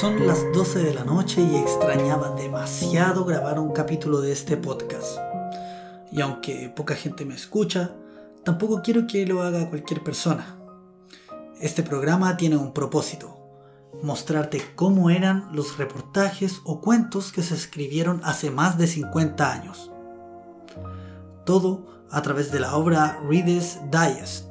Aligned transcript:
Son 0.00 0.26
las 0.26 0.52
12 0.52 0.80
de 0.80 0.92
la 0.92 1.04
noche 1.04 1.40
y 1.40 1.56
extrañaba 1.56 2.28
demasiado 2.32 3.24
grabar 3.24 3.58
un 3.58 3.72
capítulo 3.72 4.20
de 4.20 4.30
este 4.30 4.58
podcast. 4.58 5.16
Y 6.12 6.20
aunque 6.20 6.68
poca 6.68 6.94
gente 6.94 7.24
me 7.24 7.34
escucha, 7.34 7.92
tampoco 8.44 8.82
quiero 8.82 9.06
que 9.06 9.24
lo 9.24 9.40
haga 9.40 9.70
cualquier 9.70 10.04
persona. 10.04 10.58
Este 11.62 11.82
programa 11.82 12.36
tiene 12.36 12.58
un 12.58 12.74
propósito, 12.74 13.38
mostrarte 14.02 14.60
cómo 14.74 15.08
eran 15.08 15.48
los 15.52 15.78
reportajes 15.78 16.60
o 16.64 16.82
cuentos 16.82 17.32
que 17.32 17.42
se 17.42 17.54
escribieron 17.54 18.20
hace 18.22 18.50
más 18.50 18.76
de 18.76 18.88
50 18.88 19.50
años. 19.50 19.90
Todo 21.46 21.86
a 22.10 22.20
través 22.20 22.52
de 22.52 22.60
la 22.60 22.76
obra 22.76 23.18
Reader's 23.26 23.78
Digest 23.90 24.44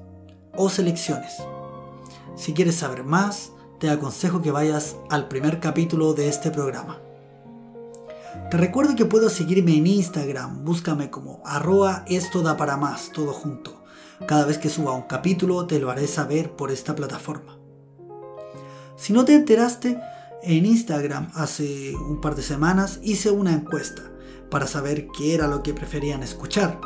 o 0.57 0.69
selecciones. 0.69 1.35
Si 2.35 2.55
quieres 2.55 2.77
saber 2.77 3.03
más, 3.03 3.51
te 3.79 3.89
aconsejo 3.89 4.41
que 4.41 4.51
vayas 4.51 4.95
al 5.09 5.27
primer 5.27 5.59
capítulo 5.59 6.13
de 6.13 6.27
este 6.27 6.51
programa. 6.51 6.99
Te 8.49 8.57
recuerdo 8.57 8.95
que 8.95 9.05
puedes 9.05 9.33
seguirme 9.33 9.75
en 9.75 9.87
Instagram, 9.87 10.63
búscame 10.63 11.09
como 11.09 11.41
arroba 11.45 12.03
esto 12.07 12.41
da 12.41 12.57
para 12.57 12.77
más, 12.77 13.11
todo 13.11 13.33
junto. 13.33 13.83
Cada 14.27 14.45
vez 14.45 14.57
que 14.57 14.69
suba 14.69 14.93
un 14.93 15.03
capítulo 15.03 15.65
te 15.67 15.79
lo 15.79 15.89
haré 15.89 16.07
saber 16.07 16.51
por 16.51 16.71
esta 16.71 16.95
plataforma. 16.95 17.57
Si 18.95 19.13
no 19.13 19.25
te 19.25 19.33
enteraste, 19.33 19.99
en 20.43 20.65
Instagram 20.65 21.31
hace 21.33 21.95
un 21.95 22.21
par 22.21 22.35
de 22.35 22.43
semanas 22.43 22.99
hice 23.03 23.31
una 23.31 23.51
encuesta 23.51 24.03
para 24.49 24.67
saber 24.67 25.07
qué 25.17 25.33
era 25.33 25.47
lo 25.47 25.63
que 25.63 25.73
preferían 25.73 26.23
escuchar, 26.23 26.79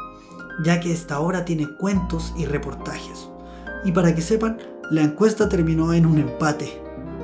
ya 0.64 0.80
que 0.80 0.92
esta 0.92 1.20
hora 1.20 1.46
tiene 1.46 1.68
cuentos 1.78 2.34
y 2.38 2.46
reportajes. 2.46 3.30
Y 3.84 3.92
para 3.92 4.16
que 4.16 4.22
sepan, 4.22 4.60
la 4.90 5.02
encuesta 5.02 5.50
terminó 5.50 5.94
en 5.94 6.06
un 6.06 6.18
empate. 6.18 6.82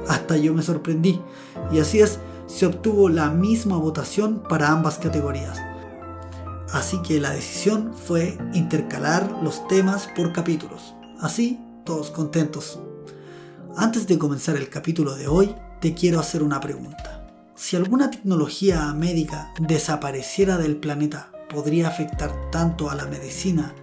Hasta 0.08 0.38
yo 0.38 0.54
me 0.54 0.62
sorprendí. 0.62 1.20
Y 1.72 1.80
así 1.80 2.00
es, 2.00 2.20
se 2.48 2.66
obtuvo 2.66 3.10
la 3.10 3.30
misma 3.30 3.78
votación 3.78 4.44
para 4.48 4.70
ambas 4.70 5.00
categorías. 5.00 5.60
Así 6.72 7.02
que 7.02 7.20
la 7.20 7.32
decisión 7.32 7.94
fue 7.94 8.38
intercalar 8.54 9.40
los 9.42 9.68
temas 9.68 10.08
por 10.16 10.32
capítulos. 10.34 10.94
Así, 11.20 11.60
todos 11.86 12.12
contentos. 12.12 12.80
Antes 13.76 14.08
de 14.08 14.18
comenzar 14.18 14.56
el 14.56 14.70
capítulo 14.70 15.16
de 15.16 15.28
hoy, 15.28 15.56
te 15.82 15.94
quiero 15.94 16.20
hacer 16.20 16.44
una 16.44 16.60
pregunta. 16.60 17.28
Si 17.56 17.76
alguna 17.76 18.12
tecnología 18.12 18.94
médica 18.94 19.54
desapareciera 19.60 20.58
del 20.58 20.78
planeta, 20.78 21.32
¿podría 21.50 21.88
afectar 21.88 22.34
tanto 22.52 22.90
a 22.90 22.96
la 22.96 23.06
medicina 23.06 23.74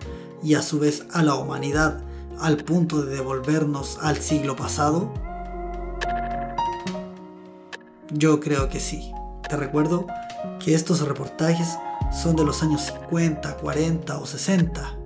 y 0.42 0.54
a 0.54 0.62
su 0.62 0.78
vez 0.78 1.06
a 1.12 1.22
la 1.22 1.34
humanidad 1.36 2.02
al 2.42 2.56
punto 2.58 3.02
de 3.02 3.14
devolvernos 3.14 3.98
al 4.02 4.18
siglo 4.18 4.56
pasado? 4.56 5.12
Yo 8.10 8.40
creo 8.40 8.68
que 8.68 8.80
sí. 8.80 9.12
Te 9.48 9.56
recuerdo 9.56 10.06
que 10.62 10.74
estos 10.74 11.00
reportajes 11.06 11.78
son 12.12 12.36
de 12.36 12.44
los 12.44 12.62
años 12.62 12.82
50, 12.82 13.56
40 13.56 14.18
o 14.18 14.26
60. 14.26 14.96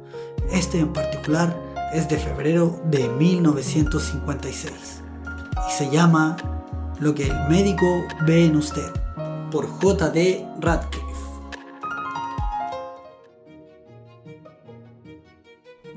Este 0.51 0.81
en 0.81 0.93
particular 0.93 1.57
es 1.93 2.09
de 2.09 2.17
febrero 2.19 2.81
de 2.91 3.09
1956 3.09 4.73
y 5.69 5.73
se 5.73 5.91
llama 5.91 6.37
Lo 6.99 7.15
que 7.15 7.29
el 7.29 7.49
médico 7.49 7.87
ve 8.27 8.47
en 8.47 8.57
usted 8.57 8.91
por 9.51 9.69
J.D. 9.69 10.47
Radcliffe. 10.61 11.06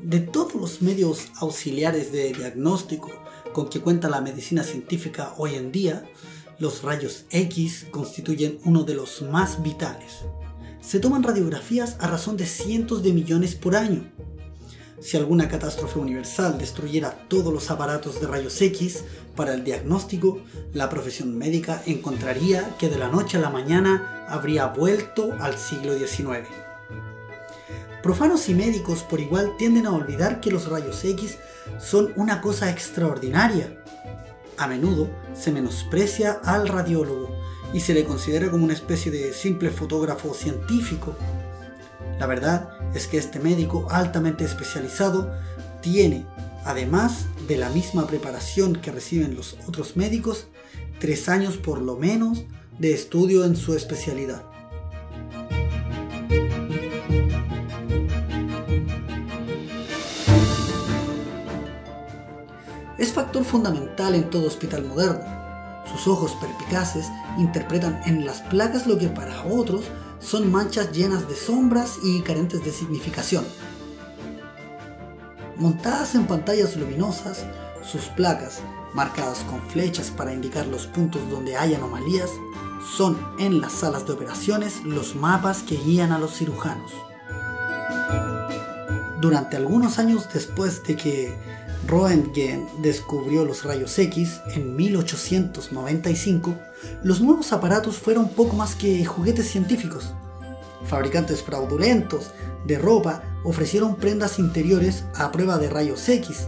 De 0.03 0.21
todos 0.21 0.55
los 0.55 0.81
medios 0.81 1.27
auxiliares 1.39 2.11
de 2.11 2.31
diagnóstico 2.31 3.11
con 3.53 3.69
que 3.69 3.81
cuenta 3.81 4.09
la 4.09 4.21
medicina 4.21 4.63
científica 4.63 5.33
hoy 5.37 5.55
en 5.55 5.71
día, 5.71 6.09
los 6.57 6.83
rayos 6.83 7.25
X 7.31 7.87
constituyen 7.91 8.59
uno 8.63 8.83
de 8.83 8.93
los 8.93 9.21
más 9.21 9.61
vitales. 9.61 10.19
Se 10.81 10.99
toman 10.99 11.23
radiografías 11.23 11.97
a 11.99 12.07
razón 12.07 12.37
de 12.37 12.45
cientos 12.45 13.03
de 13.03 13.11
millones 13.11 13.55
por 13.55 13.75
año. 13.75 14.09
Si 15.01 15.17
alguna 15.17 15.47
catástrofe 15.47 15.99
universal 15.99 16.57
destruyera 16.57 17.27
todos 17.27 17.53
los 17.53 17.69
aparatos 17.69 18.19
de 18.19 18.27
rayos 18.27 18.61
X 18.61 19.03
para 19.35 19.53
el 19.53 19.63
diagnóstico, 19.63 20.41
la 20.73 20.89
profesión 20.89 21.37
médica 21.37 21.83
encontraría 21.85 22.75
que 22.77 22.89
de 22.89 22.97
la 22.97 23.09
noche 23.09 23.37
a 23.37 23.41
la 23.41 23.49
mañana 23.49 24.25
habría 24.29 24.67
vuelto 24.67 25.33
al 25.39 25.57
siglo 25.57 25.97
XIX. 25.97 26.68
Profanos 28.01 28.47
y 28.47 28.53
médicos 28.53 29.03
por 29.03 29.19
igual 29.19 29.57
tienden 29.57 29.85
a 29.85 29.91
olvidar 29.91 30.39
que 30.39 30.51
los 30.51 30.69
rayos 30.69 31.03
X 31.03 31.37
son 31.79 32.13
una 32.15 32.39
cosa 32.39 32.69
extraordinaria. 32.69 33.83
A 34.57 34.67
menudo 34.67 35.09
se 35.33 35.51
menosprecia 35.51 36.39
al 36.43 36.67
radiólogo 36.67 37.29
y 37.73 37.81
se 37.81 37.93
le 37.93 38.05
considera 38.05 38.49
como 38.49 38.63
una 38.63 38.73
especie 38.73 39.11
de 39.11 39.33
simple 39.33 39.69
fotógrafo 39.69 40.33
científico. 40.33 41.15
La 42.19 42.25
verdad 42.25 42.69
es 42.93 43.07
que 43.07 43.17
este 43.17 43.39
médico 43.39 43.87
altamente 43.89 44.45
especializado 44.45 45.31
tiene, 45.81 46.25
además 46.63 47.25
de 47.47 47.57
la 47.57 47.69
misma 47.69 48.07
preparación 48.07 48.75
que 48.75 48.91
reciben 48.91 49.35
los 49.35 49.57
otros 49.67 49.97
médicos, 49.97 50.47
tres 50.99 51.27
años 51.27 51.57
por 51.57 51.81
lo 51.81 51.97
menos 51.97 52.43
de 52.77 52.93
estudio 52.93 53.43
en 53.43 53.55
su 53.55 53.75
especialidad. 53.75 54.48
Es 62.99 63.13
factor 63.13 63.43
fundamental 63.43 64.13
en 64.13 64.29
todo 64.29 64.47
hospital 64.47 64.85
moderno. 64.85 65.23
Sus 65.91 66.07
ojos 66.07 66.35
perpicaces 66.39 67.07
interpretan 67.37 68.01
en 68.05 68.25
las 68.25 68.41
placas 68.41 68.85
lo 68.85 68.97
que 68.97 69.07
para 69.07 69.43
otros 69.45 69.85
son 70.19 70.51
manchas 70.51 70.91
llenas 70.91 71.27
de 71.27 71.35
sombras 71.35 71.97
y 72.03 72.21
carentes 72.21 72.63
de 72.63 72.71
significación. 72.71 73.45
Montadas 75.55 76.13
en 76.15 76.27
pantallas 76.27 76.75
luminosas, 76.75 77.45
sus 77.81 78.03
placas, 78.03 78.59
marcadas 78.93 79.39
con 79.49 79.61
flechas 79.61 80.11
para 80.11 80.33
indicar 80.33 80.67
los 80.67 80.85
puntos 80.87 81.21
donde 81.29 81.57
hay 81.57 81.73
anomalías, 81.73 82.29
son 82.95 83.17
en 83.39 83.61
las 83.61 83.73
salas 83.73 84.05
de 84.05 84.13
operaciones 84.13 84.83
los 84.83 85.15
mapas 85.15 85.63
que 85.63 85.77
guían 85.77 86.11
a 86.11 86.19
los 86.19 86.33
cirujanos. 86.37 86.91
Durante 89.21 89.57
algunos 89.57 89.99
años 89.99 90.27
después 90.33 90.83
de 90.83 90.95
que 90.95 91.37
Roentgen 91.89 92.67
descubrió 92.83 93.45
los 93.45 93.63
rayos 93.63 93.97
X 93.97 94.41
en 94.53 94.75
1895, 94.75 96.55
los 97.03 97.19
nuevos 97.19 97.51
aparatos 97.51 97.97
fueron 97.97 98.29
poco 98.29 98.55
más 98.55 98.75
que 98.75 99.03
juguetes 99.05 99.49
científicos. 99.49 100.13
Fabricantes 100.85 101.41
fraudulentos 101.41 102.29
de 102.67 102.77
ropa 102.77 103.23
ofrecieron 103.43 103.95
prendas 103.95 104.37
interiores 104.37 105.03
a 105.15 105.31
prueba 105.31 105.57
de 105.57 105.67
rayos 105.67 106.07
X 106.07 106.47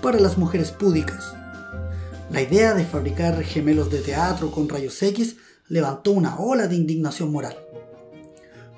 para 0.00 0.20
las 0.20 0.38
mujeres 0.38 0.70
púdicas. 0.70 1.34
La 2.30 2.42
idea 2.42 2.72
de 2.74 2.84
fabricar 2.84 3.42
gemelos 3.42 3.90
de 3.90 4.02
teatro 4.02 4.52
con 4.52 4.68
rayos 4.68 5.02
X 5.02 5.36
levantó 5.66 6.12
una 6.12 6.38
ola 6.38 6.68
de 6.68 6.76
indignación 6.76 7.32
moral 7.32 7.56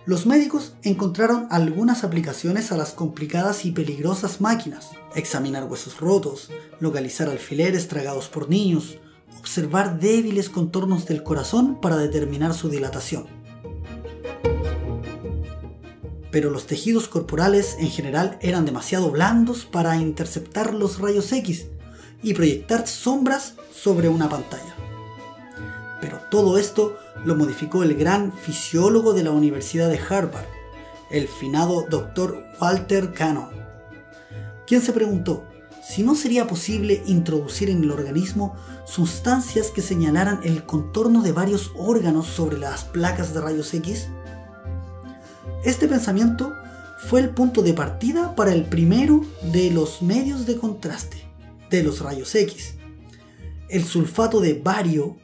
los 0.08 0.24
médicos 0.24 0.72
encontraron 0.84 1.48
algunas 1.50 2.02
aplicaciones 2.02 2.72
a 2.72 2.78
las 2.78 2.92
complicadas 2.92 3.66
y 3.66 3.72
peligrosas 3.72 4.40
máquinas. 4.40 4.92
Examinar 5.14 5.64
huesos 5.64 6.00
rotos, 6.00 6.48
localizar 6.80 7.28
alfileres 7.28 7.88
tragados 7.88 8.28
por 8.28 8.48
niños, 8.48 8.96
observar 9.38 10.00
débiles 10.00 10.48
contornos 10.48 11.04
del 11.04 11.22
corazón 11.22 11.78
para 11.78 11.98
determinar 11.98 12.54
su 12.54 12.70
dilatación. 12.70 13.26
Pero 16.30 16.48
los 16.48 16.66
tejidos 16.66 17.06
corporales 17.06 17.76
en 17.78 17.90
general 17.90 18.38
eran 18.40 18.64
demasiado 18.64 19.10
blandos 19.10 19.66
para 19.66 19.98
interceptar 19.98 20.72
los 20.72 21.00
rayos 21.00 21.30
X 21.30 21.66
y 22.22 22.32
proyectar 22.32 22.88
sombras 22.88 23.56
sobre 23.74 24.08
una 24.08 24.30
pantalla. 24.30 24.74
Pero 26.00 26.18
todo 26.30 26.56
esto 26.56 26.96
lo 27.24 27.36
modificó 27.36 27.82
el 27.82 27.94
gran 27.94 28.32
fisiólogo 28.32 29.12
de 29.12 29.24
la 29.24 29.30
Universidad 29.30 29.88
de 29.88 29.98
Harvard, 29.98 30.46
el 31.10 31.28
finado 31.28 31.86
Dr. 31.88 32.44
Walter 32.60 33.12
Cannon, 33.12 33.50
quien 34.66 34.82
se 34.82 34.92
preguntó 34.92 35.44
si 35.88 36.02
no 36.02 36.14
sería 36.14 36.46
posible 36.46 37.02
introducir 37.06 37.70
en 37.70 37.82
el 37.82 37.90
organismo 37.90 38.54
sustancias 38.84 39.70
que 39.70 39.80
señalaran 39.80 40.40
el 40.44 40.64
contorno 40.64 41.22
de 41.22 41.32
varios 41.32 41.72
órganos 41.76 42.26
sobre 42.26 42.58
las 42.58 42.84
placas 42.84 43.32
de 43.32 43.40
rayos 43.40 43.72
X. 43.72 44.08
Este 45.64 45.88
pensamiento 45.88 46.52
fue 46.98 47.20
el 47.20 47.30
punto 47.30 47.62
de 47.62 47.72
partida 47.72 48.34
para 48.34 48.52
el 48.52 48.64
primero 48.64 49.22
de 49.50 49.70
los 49.70 50.02
medios 50.02 50.44
de 50.44 50.58
contraste 50.58 51.24
de 51.70 51.82
los 51.82 52.00
rayos 52.00 52.34
X, 52.34 52.74
el 53.70 53.84
sulfato 53.84 54.40
de 54.40 54.54
bario 54.54 55.16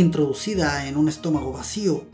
introducida 0.00 0.86
en 0.86 0.96
un 0.96 1.08
estómago 1.08 1.52
vacío. 1.52 2.04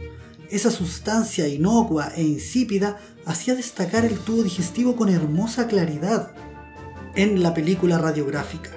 Esa 0.51 0.71
sustancia 0.71 1.49
inocua 1.49 2.13
e 2.15 2.23
insípida 2.23 2.99
hacía 3.27 3.55
destacar 3.55 4.05
el 4.05 4.19
tubo 4.19 4.43
digestivo 4.43 4.97
con 4.97 5.09
hermosa 5.09 5.67
claridad 5.67 6.33
en 7.15 7.43
la 7.43 7.55
película 7.55 7.99
radiográfica, 7.99 8.71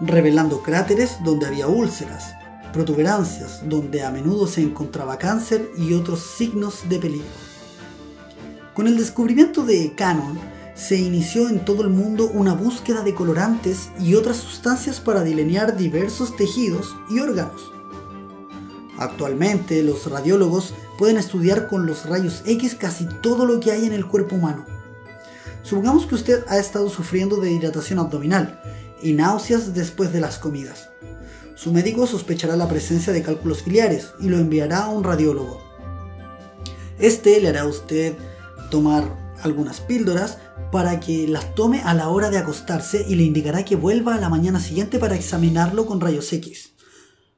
revelando 0.00 0.62
cráteres 0.62 1.18
donde 1.24 1.46
había 1.46 1.66
úlceras, 1.66 2.34
protuberancias 2.72 3.68
donde 3.68 4.02
a 4.02 4.10
menudo 4.10 4.46
se 4.46 4.62
encontraba 4.62 5.18
cáncer 5.18 5.70
y 5.76 5.92
otros 5.92 6.20
signos 6.36 6.88
de 6.88 6.98
peligro. 6.98 7.26
Con 8.74 8.86
el 8.86 8.96
descubrimiento 8.96 9.64
de 9.64 9.94
Canon, 9.94 10.38
se 10.74 10.96
inició 10.96 11.50
en 11.50 11.64
todo 11.64 11.82
el 11.82 11.90
mundo 11.90 12.30
una 12.32 12.54
búsqueda 12.54 13.02
de 13.02 13.14
colorantes 13.14 13.90
y 14.00 14.14
otras 14.14 14.38
sustancias 14.38 15.00
para 15.00 15.22
delinear 15.22 15.76
diversos 15.76 16.34
tejidos 16.34 16.96
y 17.10 17.18
órganos. 17.18 17.71
Actualmente 19.02 19.82
los 19.82 20.08
radiólogos 20.08 20.74
pueden 20.96 21.16
estudiar 21.16 21.66
con 21.66 21.86
los 21.86 22.06
rayos 22.06 22.42
X 22.46 22.76
casi 22.76 23.08
todo 23.20 23.46
lo 23.46 23.58
que 23.58 23.72
hay 23.72 23.84
en 23.84 23.92
el 23.92 24.06
cuerpo 24.06 24.36
humano. 24.36 24.64
Supongamos 25.64 26.06
que 26.06 26.14
usted 26.14 26.44
ha 26.46 26.58
estado 26.58 26.88
sufriendo 26.88 27.38
de 27.38 27.50
hidratación 27.50 27.98
abdominal 27.98 28.60
y 29.02 29.12
náuseas 29.14 29.74
después 29.74 30.12
de 30.12 30.20
las 30.20 30.38
comidas. 30.38 30.90
Su 31.56 31.72
médico 31.72 32.06
sospechará 32.06 32.54
la 32.54 32.68
presencia 32.68 33.12
de 33.12 33.24
cálculos 33.24 33.64
biliares 33.64 34.12
y 34.20 34.28
lo 34.28 34.38
enviará 34.38 34.84
a 34.84 34.88
un 34.90 35.02
radiólogo. 35.02 35.60
Este 37.00 37.40
le 37.40 37.48
hará 37.48 37.62
a 37.62 37.66
usted 37.66 38.14
tomar 38.70 39.02
algunas 39.42 39.80
píldoras 39.80 40.38
para 40.70 41.00
que 41.00 41.26
las 41.26 41.56
tome 41.56 41.82
a 41.82 41.92
la 41.92 42.08
hora 42.08 42.30
de 42.30 42.38
acostarse 42.38 43.04
y 43.08 43.16
le 43.16 43.24
indicará 43.24 43.64
que 43.64 43.74
vuelva 43.74 44.14
a 44.14 44.20
la 44.20 44.28
mañana 44.28 44.60
siguiente 44.60 45.00
para 45.00 45.16
examinarlo 45.16 45.86
con 45.86 46.00
rayos 46.00 46.32
X. 46.32 46.71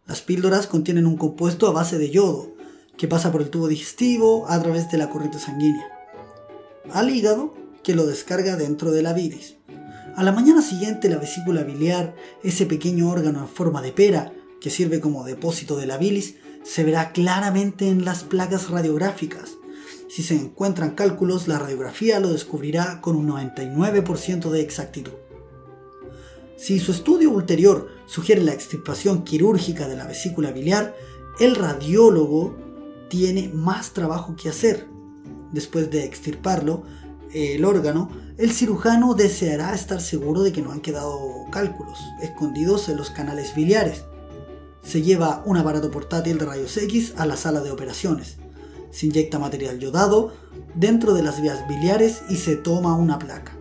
Las 0.07 0.21
píldoras 0.21 0.67
contienen 0.67 1.07
un 1.07 1.17
compuesto 1.17 1.67
a 1.67 1.73
base 1.73 1.97
de 1.97 2.11
yodo, 2.11 2.53
que 2.99 3.09
pasa 3.09 3.33
por 3.33 3.41
el 3.41 3.49
tubo 3.49 3.69
digestivo 3.69 4.47
a 4.49 4.61
través 4.61 4.91
de 4.91 4.99
la 4.99 5.09
corriente 5.09 5.39
sanguínea, 5.39 5.87
al 6.93 7.09
hígado, 7.09 7.55
que 7.83 7.95
lo 7.95 8.07
descarga 8.07 8.57
dentro 8.57 8.93
de 8.93 9.03
la 9.03 9.15
bilis. 9.15 9.57
A 10.15 10.23
la 10.23 10.33
mañana 10.33 10.61
siguiente 10.61 11.09
la 11.09 11.17
vesícula 11.17 11.63
biliar, 11.63 12.15
ese 12.43 12.67
pequeño 12.67 13.09
órgano 13.09 13.41
en 13.41 13.49
forma 13.49 13.81
de 13.81 13.93
pera, 13.93 14.33
que 14.61 14.71
sirve 14.71 15.01
como 15.01 15.25
depósito 15.25 15.77
de 15.77 15.87
la 15.87 15.97
bilis, 15.97 16.37
se 16.63 16.85
verá 16.85 17.13
claramente 17.13 17.89
en 17.89 18.05
las 18.05 18.25
placas 18.25 18.69
radiográficas. 18.69 19.53
Si 20.09 20.23
se 20.23 20.35
encuentran 20.35 20.95
cálculos, 20.95 21.49
la 21.49 21.59
radiografía 21.59 22.21
lo 22.21 22.31
descubrirá 22.31 23.01
con 23.01 23.17
un 23.17 23.29
99% 23.29 24.51
de 24.51 24.61
exactitud. 24.61 25.13
Si 26.57 26.79
su 26.79 26.93
estudio 26.93 27.31
ulterior 27.31 27.89
sugiere 28.07 28.43
la 28.43 28.53
extirpación 28.53 29.25
quirúrgica 29.25 29.89
de 29.89 29.97
la 29.97 30.07
vesícula 30.07 30.53
biliar, 30.53 30.95
el 31.41 31.57
radiólogo 31.57 32.57
tiene 33.09 33.49
más 33.53 33.93
trabajo 33.93 34.37
que 34.37 34.49
hacer. 34.49 34.87
Después 35.53 35.91
de 35.91 36.05
extirparlo, 36.05 36.85
el 37.33 37.65
órgano, 37.65 38.09
el 38.39 38.53
cirujano 38.53 39.15
deseará 39.15 39.75
estar 39.75 40.01
seguro 40.01 40.43
de 40.43 40.53
que 40.53 40.63
no 40.63 40.71
han 40.71 40.81
quedado 40.81 41.19
cálculos 41.51 41.99
escondidos 42.23 42.89
en 42.89 42.97
los 42.97 43.11
canales 43.11 43.55
biliares. 43.55 44.05
Se 44.83 45.03
lleva 45.03 45.43
un 45.45 45.57
aparato 45.57 45.91
portátil 45.91 46.39
de 46.39 46.45
rayos 46.45 46.77
X 46.77 47.15
a 47.17 47.27
la 47.27 47.37
sala 47.37 47.61
de 47.61 47.73
operaciones. 47.73 48.37
Se 48.93 49.07
inyecta 49.07 49.41
material 49.41 49.81
yodado 49.81 50.33
dentro 50.77 51.15
de 51.15 51.23
las 51.25 51.43
vías 51.43 51.67
biliares 51.67 52.23
y 52.29 52.37
se 52.37 52.55
toma 52.55 52.95
una 52.95 53.19
placa. 53.19 53.57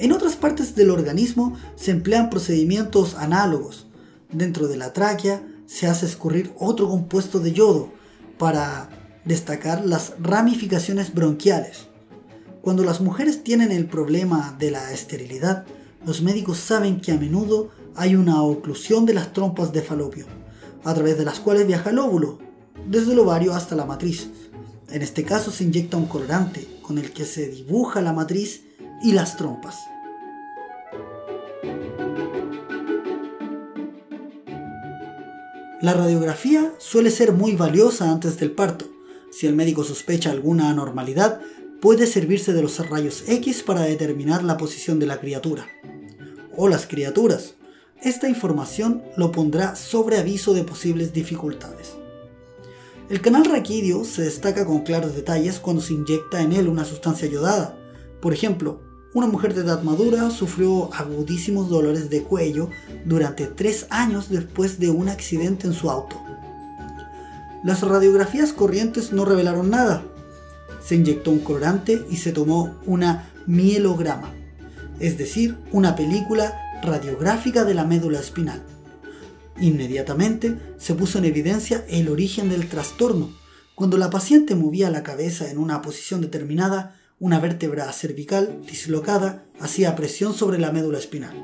En 0.00 0.12
otras 0.12 0.34
partes 0.34 0.74
del 0.74 0.88
organismo 0.88 1.58
se 1.76 1.90
emplean 1.90 2.30
procedimientos 2.30 3.16
análogos. 3.16 3.86
Dentro 4.32 4.66
de 4.66 4.78
la 4.78 4.94
tráquea 4.94 5.46
se 5.66 5.88
hace 5.88 6.06
escurrir 6.06 6.54
otro 6.58 6.88
compuesto 6.88 7.38
de 7.38 7.52
yodo 7.52 7.92
para 8.38 8.88
destacar 9.26 9.84
las 9.84 10.14
ramificaciones 10.18 11.12
bronquiales. 11.12 11.88
Cuando 12.62 12.82
las 12.82 13.02
mujeres 13.02 13.44
tienen 13.44 13.72
el 13.72 13.88
problema 13.88 14.56
de 14.58 14.70
la 14.70 14.90
esterilidad, 14.90 15.66
los 16.06 16.22
médicos 16.22 16.56
saben 16.56 17.02
que 17.02 17.12
a 17.12 17.18
menudo 17.18 17.68
hay 17.94 18.16
una 18.16 18.42
oclusión 18.42 19.04
de 19.04 19.12
las 19.12 19.34
trompas 19.34 19.70
de 19.70 19.82
falopio, 19.82 20.24
a 20.82 20.94
través 20.94 21.18
de 21.18 21.26
las 21.26 21.40
cuales 21.40 21.66
viaja 21.66 21.90
el 21.90 21.98
óvulo, 21.98 22.38
desde 22.88 23.12
el 23.12 23.18
ovario 23.18 23.52
hasta 23.52 23.76
la 23.76 23.84
matriz. 23.84 24.30
En 24.88 25.02
este 25.02 25.24
caso 25.24 25.50
se 25.50 25.64
inyecta 25.64 25.98
un 25.98 26.06
colorante 26.06 26.66
con 26.80 26.96
el 26.96 27.12
que 27.12 27.26
se 27.26 27.48
dibuja 27.48 28.00
la 28.00 28.14
matriz 28.14 28.62
y 29.02 29.12
las 29.12 29.36
trompas. 29.36 29.89
La 35.80 35.94
radiografía 35.94 36.74
suele 36.76 37.10
ser 37.10 37.32
muy 37.32 37.56
valiosa 37.56 38.10
antes 38.10 38.38
del 38.38 38.50
parto. 38.50 38.84
Si 39.30 39.46
el 39.46 39.56
médico 39.56 39.82
sospecha 39.82 40.30
alguna 40.30 40.68
anormalidad, 40.68 41.40
puede 41.80 42.06
servirse 42.06 42.52
de 42.52 42.60
los 42.60 42.86
rayos 42.90 43.24
X 43.26 43.62
para 43.62 43.80
determinar 43.80 44.44
la 44.44 44.58
posición 44.58 44.98
de 44.98 45.06
la 45.06 45.20
criatura. 45.20 45.66
O 46.54 46.68
las 46.68 46.86
criaturas. 46.86 47.54
Esta 48.02 48.28
información 48.28 49.02
lo 49.16 49.32
pondrá 49.32 49.74
sobre 49.74 50.18
aviso 50.18 50.52
de 50.52 50.64
posibles 50.64 51.14
dificultades. 51.14 51.94
El 53.08 53.22
canal 53.22 53.46
raquídeo 53.46 54.04
se 54.04 54.20
destaca 54.20 54.66
con 54.66 54.82
claros 54.82 55.14
detalles 55.14 55.60
cuando 55.60 55.80
se 55.80 55.94
inyecta 55.94 56.42
en 56.42 56.52
él 56.52 56.68
una 56.68 56.84
sustancia 56.84 57.26
ayudada. 57.26 57.78
Por 58.20 58.34
ejemplo, 58.34 58.82
una 59.12 59.26
mujer 59.26 59.54
de 59.54 59.62
edad 59.62 59.82
madura 59.82 60.30
sufrió 60.30 60.92
agudísimos 60.94 61.68
dolores 61.68 62.10
de 62.10 62.22
cuello 62.22 62.70
durante 63.04 63.46
tres 63.46 63.86
años 63.90 64.28
después 64.28 64.78
de 64.78 64.90
un 64.90 65.08
accidente 65.08 65.66
en 65.66 65.72
su 65.72 65.90
auto. 65.90 66.20
Las 67.64 67.82
radiografías 67.82 68.52
corrientes 68.52 69.12
no 69.12 69.24
revelaron 69.24 69.68
nada. 69.68 70.04
Se 70.80 70.94
inyectó 70.94 71.30
un 71.30 71.40
colorante 71.40 72.06
y 72.08 72.16
se 72.16 72.32
tomó 72.32 72.76
una 72.86 73.30
mielograma, 73.46 74.32
es 75.00 75.18
decir, 75.18 75.58
una 75.72 75.96
película 75.96 76.56
radiográfica 76.82 77.64
de 77.64 77.74
la 77.74 77.84
médula 77.84 78.20
espinal. 78.20 78.62
Inmediatamente 79.60 80.56
se 80.78 80.94
puso 80.94 81.18
en 81.18 81.26
evidencia 81.26 81.84
el 81.88 82.08
origen 82.08 82.48
del 82.48 82.68
trastorno. 82.68 83.30
Cuando 83.74 83.98
la 83.98 84.08
paciente 84.08 84.54
movía 84.54 84.88
la 84.88 85.02
cabeza 85.02 85.50
en 85.50 85.58
una 85.58 85.82
posición 85.82 86.20
determinada, 86.20 86.99
una 87.20 87.38
vértebra 87.38 87.92
cervical 87.92 88.62
dislocada 88.66 89.44
hacía 89.60 89.94
presión 89.94 90.32
sobre 90.32 90.58
la 90.58 90.72
médula 90.72 90.98
espinal. 90.98 91.36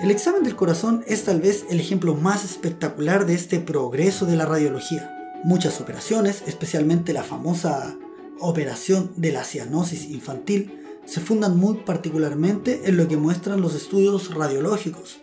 El 0.00 0.10
examen 0.10 0.42
del 0.42 0.54
corazón 0.54 1.02
es 1.06 1.24
tal 1.24 1.40
vez 1.40 1.64
el 1.70 1.80
ejemplo 1.80 2.14
más 2.14 2.44
espectacular 2.44 3.24
de 3.24 3.34
este 3.34 3.58
progreso 3.58 4.26
de 4.26 4.36
la 4.36 4.44
radiología. 4.44 5.10
Muchas 5.44 5.80
operaciones, 5.80 6.42
especialmente 6.46 7.14
la 7.14 7.22
famosa 7.22 7.96
operación 8.38 9.12
de 9.16 9.32
la 9.32 9.44
cianosis 9.44 10.10
infantil, 10.10 10.78
se 11.06 11.20
fundan 11.20 11.56
muy 11.56 11.78
particularmente 11.78 12.82
en 12.84 12.98
lo 12.98 13.08
que 13.08 13.16
muestran 13.16 13.62
los 13.62 13.74
estudios 13.74 14.34
radiológicos. 14.34 15.20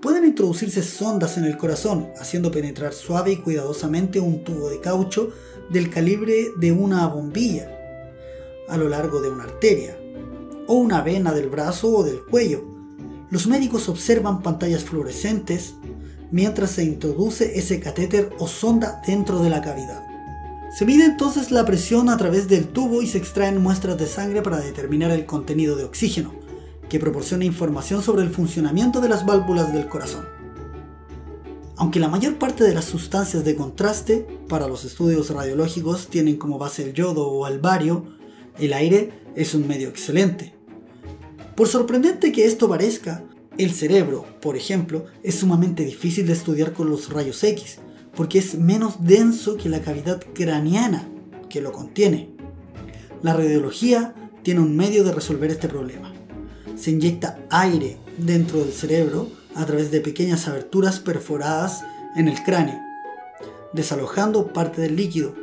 Pueden 0.00 0.24
introducirse 0.24 0.82
sondas 0.82 1.38
en 1.38 1.44
el 1.44 1.56
corazón, 1.56 2.08
haciendo 2.20 2.50
penetrar 2.50 2.92
suave 2.92 3.30
y 3.30 3.36
cuidadosamente 3.36 4.18
un 4.18 4.42
tubo 4.42 4.68
de 4.68 4.80
caucho 4.80 5.30
del 5.72 5.90
calibre 5.90 6.52
de 6.56 6.72
una 6.72 7.06
bombilla 7.06 7.68
a 8.68 8.76
lo 8.76 8.88
largo 8.88 9.20
de 9.20 9.30
una 9.30 9.44
arteria 9.44 9.96
o 10.66 10.74
una 10.74 11.02
vena 11.02 11.32
del 11.32 11.48
brazo 11.48 11.88
o 11.88 12.04
del 12.04 12.22
cuello. 12.24 12.64
Los 13.30 13.46
médicos 13.46 13.88
observan 13.88 14.42
pantallas 14.42 14.84
fluorescentes 14.84 15.74
mientras 16.30 16.70
se 16.72 16.84
introduce 16.84 17.58
ese 17.58 17.80
catéter 17.80 18.30
o 18.38 18.46
sonda 18.46 19.02
dentro 19.06 19.40
de 19.40 19.50
la 19.50 19.62
cavidad. 19.62 20.02
Se 20.76 20.86
mide 20.86 21.04
entonces 21.04 21.50
la 21.50 21.64
presión 21.64 22.08
a 22.08 22.16
través 22.16 22.48
del 22.48 22.68
tubo 22.68 23.02
y 23.02 23.06
se 23.06 23.18
extraen 23.18 23.62
muestras 23.62 23.98
de 23.98 24.06
sangre 24.06 24.40
para 24.40 24.60
determinar 24.60 25.10
el 25.10 25.26
contenido 25.26 25.76
de 25.76 25.84
oxígeno, 25.84 26.32
que 26.88 26.98
proporciona 26.98 27.44
información 27.44 28.02
sobre 28.02 28.22
el 28.22 28.30
funcionamiento 28.30 29.00
de 29.00 29.10
las 29.10 29.26
válvulas 29.26 29.72
del 29.72 29.88
corazón. 29.88 30.41
Aunque 31.76 32.00
la 32.00 32.08
mayor 32.08 32.38
parte 32.38 32.64
de 32.64 32.74
las 32.74 32.84
sustancias 32.84 33.44
de 33.44 33.56
contraste 33.56 34.26
para 34.48 34.68
los 34.68 34.84
estudios 34.84 35.30
radiológicos 35.30 36.08
tienen 36.08 36.36
como 36.36 36.58
base 36.58 36.84
el 36.84 36.92
yodo 36.92 37.26
o 37.26 37.46
el 37.46 37.58
bario, 37.60 38.04
el 38.58 38.72
aire 38.72 39.12
es 39.34 39.54
un 39.54 39.66
medio 39.66 39.88
excelente. 39.88 40.54
Por 41.56 41.68
sorprendente 41.68 42.32
que 42.32 42.44
esto 42.44 42.68
parezca, 42.68 43.24
el 43.58 43.72
cerebro, 43.72 44.24
por 44.40 44.56
ejemplo, 44.56 45.06
es 45.22 45.36
sumamente 45.36 45.84
difícil 45.84 46.26
de 46.26 46.32
estudiar 46.32 46.72
con 46.72 46.88
los 46.88 47.10
rayos 47.10 47.42
X, 47.42 47.78
porque 48.14 48.38
es 48.38 48.54
menos 48.54 49.04
denso 49.04 49.56
que 49.56 49.68
la 49.68 49.80
cavidad 49.80 50.22
craneana 50.34 51.08
que 51.48 51.60
lo 51.60 51.72
contiene. 51.72 52.34
La 53.22 53.34
radiología 53.34 54.14
tiene 54.42 54.60
un 54.60 54.76
medio 54.76 55.04
de 55.04 55.12
resolver 55.12 55.50
este 55.50 55.68
problema. 55.68 56.12
Se 56.76 56.90
inyecta 56.90 57.38
aire 57.50 57.98
dentro 58.18 58.60
del 58.60 58.72
cerebro 58.72 59.28
a 59.54 59.66
través 59.66 59.90
de 59.90 60.00
pequeñas 60.00 60.48
aberturas 60.48 61.00
perforadas 61.00 61.82
en 62.16 62.28
el 62.28 62.42
cráneo, 62.42 62.80
desalojando 63.72 64.52
parte 64.52 64.80
del 64.80 64.96
líquido. 64.96 65.34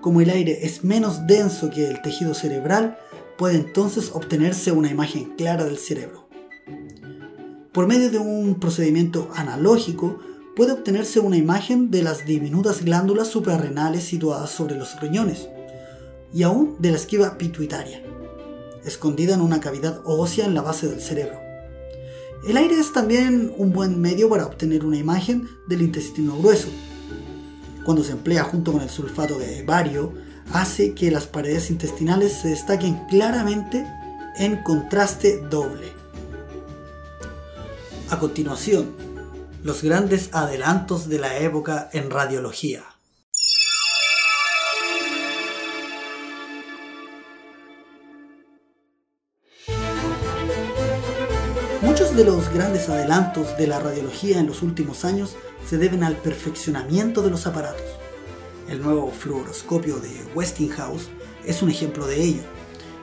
Como 0.00 0.20
el 0.20 0.30
aire 0.30 0.64
es 0.66 0.84
menos 0.84 1.26
denso 1.26 1.70
que 1.70 1.86
el 1.86 2.02
tejido 2.02 2.34
cerebral, 2.34 2.98
puede 3.36 3.56
entonces 3.56 4.10
obtenerse 4.12 4.72
una 4.72 4.90
imagen 4.90 5.34
clara 5.36 5.64
del 5.64 5.78
cerebro. 5.78 6.28
Por 7.72 7.86
medio 7.86 8.10
de 8.10 8.18
un 8.18 8.58
procedimiento 8.58 9.30
analógico, 9.34 10.18
puede 10.56 10.72
obtenerse 10.72 11.20
una 11.20 11.36
imagen 11.36 11.90
de 11.90 12.02
las 12.02 12.24
diminutas 12.24 12.82
glándulas 12.82 13.28
suprarrenales 13.28 14.04
situadas 14.04 14.50
sobre 14.50 14.76
los 14.76 14.98
riñones 15.00 15.48
y 16.32 16.42
aún 16.42 16.76
de 16.78 16.90
la 16.90 16.96
esquiva 16.96 17.36
pituitaria, 17.36 18.02
escondida 18.84 19.34
en 19.34 19.42
una 19.42 19.60
cavidad 19.60 20.00
ósea 20.04 20.46
en 20.46 20.54
la 20.54 20.62
base 20.62 20.88
del 20.88 21.00
cerebro. 21.00 21.45
El 22.46 22.56
aire 22.58 22.78
es 22.78 22.92
también 22.92 23.52
un 23.56 23.72
buen 23.72 24.00
medio 24.00 24.28
para 24.28 24.46
obtener 24.46 24.84
una 24.84 24.96
imagen 24.96 25.48
del 25.66 25.82
intestino 25.82 26.38
grueso. 26.38 26.68
Cuando 27.84 28.04
se 28.04 28.12
emplea 28.12 28.44
junto 28.44 28.70
con 28.72 28.82
el 28.82 28.88
sulfato 28.88 29.36
de 29.36 29.64
bario, 29.64 30.12
hace 30.52 30.94
que 30.94 31.10
las 31.10 31.26
paredes 31.26 31.70
intestinales 31.70 32.34
se 32.34 32.50
destaquen 32.50 33.04
claramente 33.08 33.84
en 34.36 34.62
contraste 34.62 35.40
doble. 35.50 35.88
A 38.10 38.20
continuación, 38.20 38.94
los 39.64 39.82
grandes 39.82 40.30
adelantos 40.32 41.08
de 41.08 41.18
la 41.18 41.38
época 41.38 41.90
en 41.92 42.10
radiología. 42.10 42.95
De 52.16 52.24
los 52.24 52.48
grandes 52.48 52.88
adelantos 52.88 53.58
de 53.58 53.66
la 53.66 53.78
radiología 53.78 54.40
en 54.40 54.46
los 54.46 54.62
últimos 54.62 55.04
años 55.04 55.36
se 55.68 55.76
deben 55.76 56.02
al 56.02 56.16
perfeccionamiento 56.16 57.20
de 57.20 57.28
los 57.28 57.46
aparatos. 57.46 57.84
El 58.70 58.80
nuevo 58.80 59.10
fluoroscopio 59.10 59.98
de 59.98 60.08
Westinghouse 60.34 61.10
es 61.44 61.60
un 61.60 61.68
ejemplo 61.68 62.06
de 62.06 62.22
ello. 62.22 62.40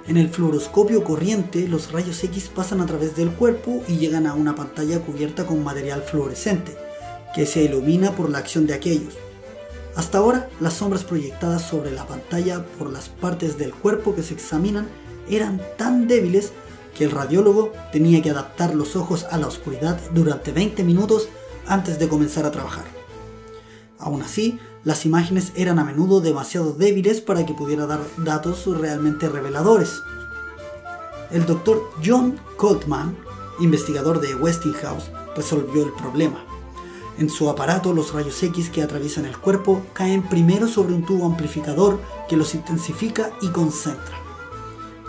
En 0.07 0.17
el 0.17 0.29
fluoroscopio 0.29 1.03
corriente, 1.03 1.67
los 1.67 1.91
rayos 1.91 2.23
X 2.23 2.49
pasan 2.55 2.81
a 2.81 2.87
través 2.87 3.15
del 3.15 3.29
cuerpo 3.29 3.83
y 3.87 3.97
llegan 3.97 4.25
a 4.25 4.33
una 4.33 4.55
pantalla 4.55 4.99
cubierta 4.99 5.45
con 5.45 5.63
material 5.63 6.01
fluorescente, 6.01 6.75
que 7.35 7.45
se 7.45 7.61
ilumina 7.61 8.15
por 8.15 8.31
la 8.31 8.39
acción 8.39 8.65
de 8.65 8.73
aquellos. 8.73 9.13
Hasta 9.95 10.17
ahora, 10.17 10.49
las 10.59 10.73
sombras 10.73 11.03
proyectadas 11.03 11.61
sobre 11.61 11.91
la 11.91 12.07
pantalla 12.07 12.65
por 12.79 12.91
las 12.91 13.09
partes 13.09 13.59
del 13.59 13.75
cuerpo 13.75 14.15
que 14.15 14.23
se 14.23 14.33
examinan 14.33 14.87
eran 15.29 15.61
tan 15.77 16.07
débiles 16.07 16.51
que 16.95 17.03
el 17.03 17.11
radiólogo 17.11 17.71
tenía 17.91 18.21
que 18.21 18.29
adaptar 18.29 18.75
los 18.75 18.95
ojos 18.95 19.25
a 19.31 19.37
la 19.37 19.47
oscuridad 19.47 19.99
durante 20.13 20.51
20 20.51 20.83
minutos 20.83 21.29
antes 21.65 21.99
de 21.99 22.07
comenzar 22.07 22.45
a 22.45 22.51
trabajar. 22.51 22.85
Aún 23.99 24.21
así, 24.21 24.59
las 24.83 25.05
imágenes 25.05 25.53
eran 25.55 25.79
a 25.79 25.85
menudo 25.85 26.19
demasiado 26.19 26.73
débiles 26.73 27.21
para 27.21 27.45
que 27.45 27.53
pudiera 27.53 27.85
dar 27.85 28.01
datos 28.17 28.65
realmente 28.65 29.29
reveladores. 29.29 30.01
El 31.31 31.45
doctor 31.45 31.81
John 32.03 32.37
Coltman, 32.57 33.15
investigador 33.59 34.19
de 34.19 34.35
Westinghouse, 34.35 35.09
resolvió 35.35 35.83
el 35.83 35.93
problema. 35.93 36.43
En 37.17 37.29
su 37.29 37.49
aparato, 37.49 37.93
los 37.93 38.13
rayos 38.13 38.41
X 38.43 38.69
que 38.69 38.81
atraviesan 38.81 39.25
el 39.25 39.37
cuerpo 39.37 39.83
caen 39.93 40.23
primero 40.23 40.67
sobre 40.67 40.93
un 40.93 41.05
tubo 41.05 41.25
amplificador 41.25 41.99
que 42.27 42.35
los 42.35 42.53
intensifica 42.55 43.31
y 43.41 43.49
concentra. 43.49 44.17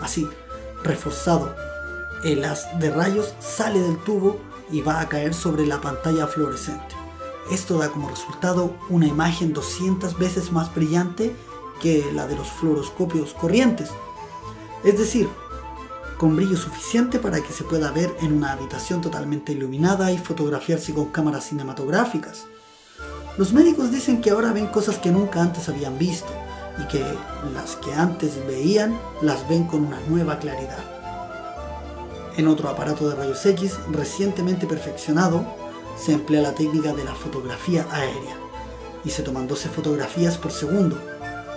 Así, 0.00 0.29
reforzado 0.83 1.63
el 2.25 2.45
haz 2.45 2.66
de 2.78 2.90
rayos 2.90 3.35
sale 3.38 3.81
del 3.81 3.99
tubo 3.99 4.38
y 4.71 4.81
va 4.81 5.00
a 5.00 5.09
caer 5.09 5.35
sobre 5.35 5.66
la 5.66 5.81
pantalla 5.81 6.26
fluorescente. 6.26 6.97
Esto 7.50 7.78
da 7.78 7.90
como 7.90 8.09
resultado 8.09 8.75
una 8.88 9.07
imagen 9.07 9.52
200 9.52 10.19
veces 10.19 10.50
más 10.50 10.75
brillante 10.75 11.37
que 11.81 12.11
la 12.12 12.26
de 12.26 12.37
los 12.37 12.49
fluoroscopios 12.49 13.35
corrientes. 13.35 13.90
Es 14.83 14.99
decir, 14.99 15.28
con 16.16 16.35
brillo 16.37 16.57
suficiente 16.57 17.19
para 17.19 17.43
que 17.43 17.52
se 17.52 17.64
pueda 17.64 17.90
ver 17.90 18.14
en 18.23 18.33
una 18.33 18.52
habitación 18.52 19.02
totalmente 19.02 19.52
iluminada 19.52 20.11
y 20.11 20.16
fotografiarse 20.16 20.95
con 20.95 21.07
cámaras 21.07 21.49
cinematográficas. 21.49 22.47
Los 23.37 23.52
médicos 23.52 23.90
dicen 23.90 24.23
que 24.23 24.31
ahora 24.31 24.52
ven 24.52 24.69
cosas 24.69 24.99
que 24.99 25.11
nunca 25.11 25.43
antes 25.43 25.69
habían 25.69 25.99
visto 25.99 26.33
y 26.83 26.88
que 26.88 27.04
las 27.52 27.76
que 27.76 27.93
antes 27.93 28.35
veían 28.47 28.99
las 29.21 29.47
ven 29.49 29.64
con 29.64 29.85
una 29.85 30.00
nueva 30.09 30.38
claridad. 30.38 30.94
En 32.37 32.49
otro 32.49 32.69
aparato 32.69 33.09
de 33.09 33.14
rayos 33.14 33.47
X 33.47 33.79
recientemente 33.91 34.67
perfeccionado, 34.67 35.45
se 35.97 36.12
emplea 36.12 36.43
la 36.43 36.55
técnica 36.55 36.93
de 36.93 37.05
la 37.05 37.14
fotografía 37.14 37.87
aérea 37.93 38.37
y 39.05 39.11
se 39.11 39.23
toman 39.23 39.47
12 39.47 39.69
fotografías 39.69 40.37
por 40.37 40.50
segundo, 40.50 41.00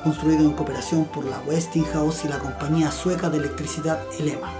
construido 0.03 0.41
en 0.41 0.53
cooperación 0.53 1.05
por 1.05 1.25
la 1.25 1.39
Westinghouse 1.47 2.25
y 2.25 2.27
la 2.27 2.37
compañía 2.37 2.91
sueca 2.91 3.29
de 3.29 3.37
electricidad 3.37 3.99
Elema. 4.19 4.53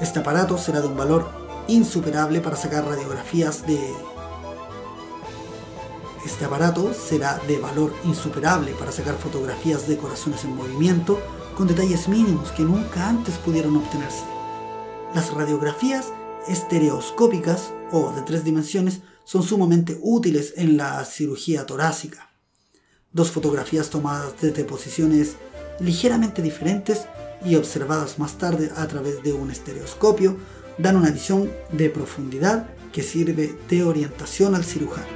Este 0.00 0.18
aparato 0.18 0.58
será 0.58 0.80
de 0.80 0.88
un 0.88 0.96
valor 0.96 1.28
insuperable 1.68 2.40
para 2.40 2.56
sacar 2.56 2.84
radiografías 2.84 3.64
de... 3.64 3.94
Este 6.24 6.44
aparato 6.44 6.92
será 6.94 7.38
de 7.46 7.58
valor 7.58 7.94
insuperable 8.04 8.72
para 8.72 8.90
sacar 8.90 9.14
fotografías 9.14 9.86
de 9.86 9.96
corazones 9.96 10.44
en 10.44 10.56
movimiento 10.56 11.20
con 11.56 11.68
detalles 11.68 12.08
mínimos 12.08 12.50
que 12.50 12.62
nunca 12.64 13.08
antes 13.08 13.36
pudieron 13.38 13.76
obtenerse. 13.76 14.37
Las 15.14 15.32
radiografías 15.32 16.12
estereoscópicas 16.48 17.72
o 17.90 18.12
de 18.12 18.22
tres 18.22 18.44
dimensiones 18.44 19.00
son 19.24 19.42
sumamente 19.42 19.98
útiles 20.02 20.54
en 20.56 20.76
la 20.76 21.02
cirugía 21.04 21.64
torácica. 21.64 22.30
Dos 23.12 23.30
fotografías 23.30 23.88
tomadas 23.88 24.34
desde 24.40 24.64
posiciones 24.64 25.36
ligeramente 25.80 26.42
diferentes 26.42 27.06
y 27.44 27.54
observadas 27.54 28.18
más 28.18 28.36
tarde 28.36 28.70
a 28.76 28.86
través 28.86 29.22
de 29.22 29.32
un 29.32 29.50
estereoscopio 29.50 30.36
dan 30.76 30.96
una 30.96 31.10
visión 31.10 31.50
de 31.72 31.88
profundidad 31.88 32.68
que 32.92 33.02
sirve 33.02 33.56
de 33.68 33.84
orientación 33.84 34.54
al 34.54 34.64
cirujano. 34.64 35.06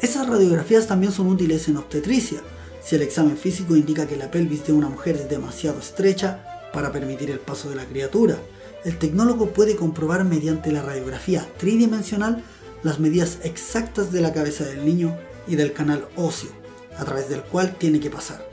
Esas 0.00 0.26
radiografías 0.28 0.86
también 0.86 1.12
son 1.12 1.28
útiles 1.28 1.68
en 1.68 1.76
obstetricia. 1.76 2.40
Si 2.82 2.96
el 2.96 3.02
examen 3.02 3.36
físico 3.36 3.76
indica 3.76 4.06
que 4.06 4.16
la 4.16 4.30
pelvis 4.30 4.66
de 4.66 4.72
una 4.72 4.88
mujer 4.88 5.16
es 5.16 5.28
demasiado 5.28 5.78
estrecha, 5.78 6.51
para 6.72 6.92
permitir 6.92 7.30
el 7.30 7.38
paso 7.38 7.68
de 7.70 7.76
la 7.76 7.86
criatura. 7.86 8.38
El 8.84 8.98
tecnólogo 8.98 9.50
puede 9.50 9.76
comprobar 9.76 10.24
mediante 10.24 10.72
la 10.72 10.82
radiografía 10.82 11.46
tridimensional 11.58 12.42
las 12.82 12.98
medidas 12.98 13.38
exactas 13.44 14.10
de 14.12 14.20
la 14.20 14.32
cabeza 14.32 14.64
del 14.64 14.84
niño 14.84 15.16
y 15.46 15.56
del 15.56 15.72
canal 15.72 16.08
óseo, 16.16 16.50
a 16.98 17.04
través 17.04 17.28
del 17.28 17.42
cual 17.42 17.76
tiene 17.76 18.00
que 18.00 18.10
pasar. 18.10 18.44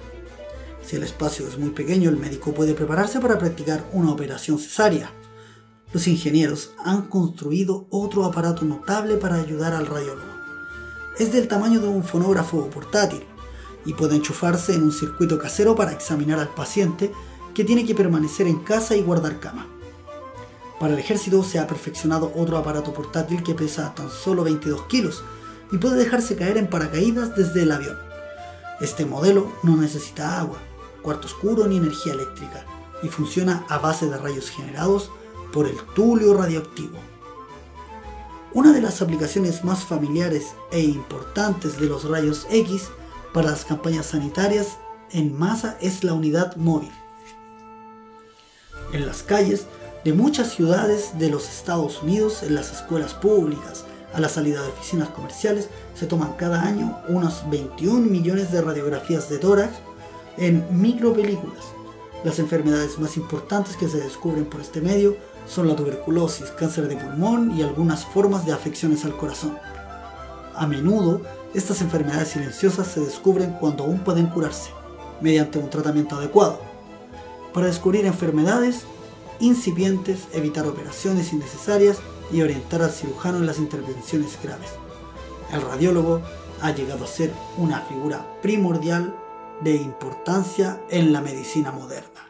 Si 0.86 0.96
el 0.96 1.04
espacio 1.04 1.48
es 1.48 1.58
muy 1.58 1.70
pequeño, 1.70 2.10
el 2.10 2.18
médico 2.18 2.54
puede 2.54 2.74
prepararse 2.74 3.20
para 3.20 3.38
practicar 3.38 3.84
una 3.92 4.12
operación 4.12 4.60
cesárea. 4.60 5.12
Los 5.94 6.08
ingenieros 6.08 6.72
han 6.84 7.04
construido 7.04 7.88
otro 7.90 8.26
aparato 8.26 8.66
notable 8.66 9.16
para 9.16 9.36
ayudar 9.36 9.74
al 9.74 9.88
radiólogo. 9.88 10.40
Es 11.18 11.32
del 11.32 11.48
tamaño 11.48 11.80
de 11.80 11.88
un 11.88 12.04
fonógrafo 12.04 12.70
portátil 12.70 13.24
y 13.86 13.94
puede 13.94 14.16
enchufarse 14.16 14.74
en 14.74 14.84
un 14.84 14.92
circuito 14.92 15.38
casero 15.40 15.76
para 15.76 15.92
examinar 15.92 16.40
al 16.40 16.54
paciente 16.54 17.12
que 17.60 17.66
tiene 17.66 17.86
que 17.86 17.94
permanecer 17.94 18.48
en 18.48 18.60
casa 18.60 18.96
y 18.96 19.02
guardar 19.02 19.42
cama. 19.42 19.68
Para 20.80 20.94
el 20.94 21.00
ejército 21.00 21.44
se 21.44 21.60
ha 21.60 21.68
perfeccionado 21.68 22.32
otro 22.34 22.56
aparato 22.56 22.94
portátil 22.94 23.44
que 23.44 23.54
pesa 23.54 23.94
tan 23.94 24.10
solo 24.10 24.46
22 24.46 24.84
kilos 24.84 25.26
y 25.70 25.78
puede 25.78 25.98
dejarse 25.98 26.38
caer 26.38 26.56
en 26.56 26.70
paracaídas 26.70 27.36
desde 27.36 27.64
el 27.64 27.74
avión. 27.74 27.98
Este 28.80 29.06
modelo 29.06 29.52
no 29.62 29.76
necesita 29.76 30.40
agua, 30.40 30.58
cuarto 31.02 31.28
oscuro 31.28 31.68
ni 31.68 31.76
energía 31.76 32.14
eléctrica 32.14 32.66
y 33.04 33.10
funciona 33.10 33.66
a 33.68 33.78
base 33.78 34.10
de 34.10 34.18
rayos 34.18 34.50
generados 34.50 35.12
por 35.52 35.68
el 35.68 35.76
tulio 35.94 36.34
radioactivo. 36.36 36.98
Una 38.54 38.72
de 38.72 38.82
las 38.82 39.02
aplicaciones 39.02 39.66
más 39.66 39.84
familiares 39.84 40.54
e 40.72 40.80
importantes 40.80 41.78
de 41.78 41.88
los 41.88 42.06
rayos 42.06 42.48
X 42.50 42.88
para 43.34 43.52
las 43.52 43.66
campañas 43.66 44.06
sanitarias 44.06 44.78
en 45.12 45.38
masa 45.38 45.78
es 45.82 46.06
la 46.06 46.14
unidad 46.14 46.56
móvil 46.56 46.94
en 48.94 49.06
las 49.06 49.24
calles 49.24 49.66
de 50.04 50.14
muchas 50.14 50.52
ciudades 50.54 51.18
de 51.20 51.30
los 51.30 51.50
Estados 51.50 52.02
Unidos, 52.02 52.44
en 52.44 52.56
las 52.56 52.72
escuelas 52.72 53.14
públicas, 53.14 53.86
a 54.14 54.20
la 54.20 54.30
salida 54.30 54.62
de 54.62 54.70
oficinas 54.70 55.10
comerciales, 55.10 55.68
se 55.94 56.08
toman 56.08 56.34
cada 56.34 56.64
año 56.64 57.00
unos 57.08 57.44
21 57.50 58.10
millones 58.10 58.52
de 58.52 58.62
radiografías 58.62 59.30
de 59.30 59.38
tórax 59.38 59.74
en 60.38 60.66
micropelículas. 60.72 61.66
Las 62.24 62.40
enfermedades 62.40 62.98
más 62.98 63.18
importantes 63.18 63.78
que 63.78 63.88
se 63.88 64.00
descubren 64.00 64.46
por 64.46 64.62
este 64.62 64.82
medio 64.82 65.16
son 65.48 65.68
la 65.68 65.76
tuberculosis, 65.76 66.52
cáncer 66.52 66.88
de 66.88 66.98
pulmón 66.98 67.58
y 67.58 67.62
algunas 67.62 68.06
formas 68.06 68.46
de 68.46 68.54
afecciones 68.54 69.06
al 69.06 69.16
corazón. 69.16 69.58
A 70.56 70.66
menudo, 70.68 71.22
estas 71.54 71.82
enfermedades 71.82 72.30
silenciosas 72.30 72.88
se 72.88 73.00
descubren 73.00 73.52
cuando 73.60 73.84
aún 73.84 74.00
pueden 74.00 74.28
curarse, 74.28 74.72
mediante 75.22 75.60
un 75.60 75.70
tratamiento 75.70 76.16
adecuado 76.16 76.69
para 77.54 77.68
descubrir 77.68 78.06
enfermedades 78.06 78.86
incipientes, 79.40 80.28
evitar 80.34 80.68
operaciones 80.68 81.34
innecesarias 81.34 82.00
y 82.32 82.42
orientar 82.42 82.82
al 82.82 82.92
cirujano 82.92 83.38
en 83.38 83.46
las 83.46 83.58
intervenciones 83.58 84.38
graves. 84.44 84.72
El 85.52 85.62
radiólogo 85.62 86.22
ha 86.62 86.72
llegado 86.72 87.06
a 87.06 87.08
ser 87.08 87.32
una 87.58 87.82
figura 87.82 88.26
primordial 88.42 89.16
de 89.62 89.76
importancia 89.76 90.82
en 90.90 91.12
la 91.12 91.22
medicina 91.22 91.72
moderna. 91.72 92.30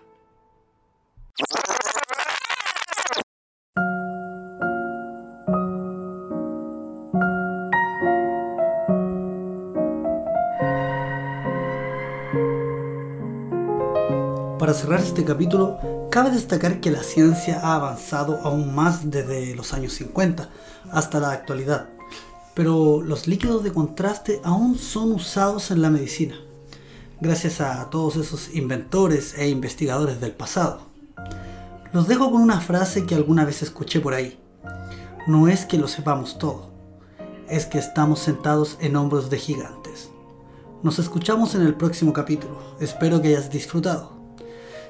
Para 14.69 14.81
cerrar 14.81 14.99
este 14.99 15.25
capítulo, 15.25 15.79
Cabe 16.11 16.29
destacar 16.29 16.79
que 16.79 16.91
la 16.91 17.01
ciencia 17.01 17.59
ha 17.59 17.73
avanzado 17.73 18.39
aún 18.43 18.75
más 18.75 19.09
desde 19.09 19.55
los 19.55 19.73
años 19.73 19.93
50 19.93 20.47
hasta 20.91 21.19
la 21.19 21.31
actualidad, 21.31 21.89
pero 22.53 23.01
los 23.01 23.25
líquidos 23.25 23.63
de 23.63 23.73
contraste 23.73 24.39
aún 24.43 24.77
son 24.77 25.13
usados 25.13 25.71
en 25.71 25.81
la 25.81 25.89
medicina, 25.89 26.35
gracias 27.19 27.61
a 27.61 27.89
todos 27.89 28.15
esos 28.17 28.53
inventores 28.53 29.35
e 29.39 29.49
investigadores 29.49 30.21
del 30.21 30.33
pasado. 30.33 30.81
Los 31.91 32.07
dejo 32.07 32.29
con 32.31 32.43
una 32.43 32.61
frase 32.61 33.07
que 33.07 33.15
alguna 33.15 33.45
vez 33.45 33.63
escuché 33.63 33.99
por 33.99 34.13
ahí. 34.13 34.39
No 35.25 35.47
es 35.47 35.65
que 35.65 35.79
lo 35.79 35.87
sepamos 35.87 36.37
todo, 36.37 36.69
es 37.49 37.65
que 37.65 37.79
estamos 37.79 38.19
sentados 38.19 38.77
en 38.81 38.95
hombros 38.97 39.31
de 39.31 39.39
gigantes. 39.39 40.11
Nos 40.83 40.99
escuchamos 40.99 41.55
en 41.55 41.63
el 41.63 41.73
próximo 41.73 42.13
capítulo. 42.13 42.59
Espero 42.79 43.19
que 43.19 43.29
hayas 43.29 43.49
disfrutado. 43.49 44.18